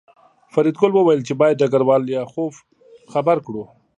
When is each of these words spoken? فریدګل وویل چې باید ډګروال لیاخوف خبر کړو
فریدګل 0.53 0.91
وویل 0.93 1.21
چې 1.27 1.33
باید 1.41 1.59
ډګروال 1.61 2.01
لیاخوف 2.09 2.55
خبر 3.13 3.37
کړو 3.45 3.63